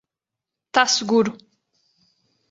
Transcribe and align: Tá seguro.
Tá 0.73 0.83
seguro. 0.87 1.31